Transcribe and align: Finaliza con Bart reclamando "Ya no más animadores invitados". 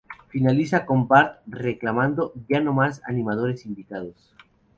Finaliza 0.29 0.83
con 0.87 1.07
Bart 1.07 1.43
reclamando 1.45 2.33
"Ya 2.49 2.59
no 2.59 2.73
más 2.73 3.03
animadores 3.05 3.67
invitados". 3.67 4.33